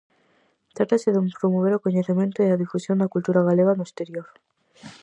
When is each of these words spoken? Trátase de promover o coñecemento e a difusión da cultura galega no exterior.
Trátase 0.75 1.09
de 1.15 1.21
promover 1.39 1.73
o 1.75 1.83
coñecemento 1.85 2.37
e 2.41 2.47
a 2.49 2.59
difusión 2.63 2.97
da 2.99 3.11
cultura 3.13 3.45
galega 3.47 3.77
no 3.77 3.87
exterior. 3.87 4.27